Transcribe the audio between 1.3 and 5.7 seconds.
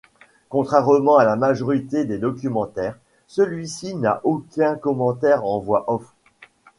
majorité des documentaires, celui-ci n'a aucun commentaire en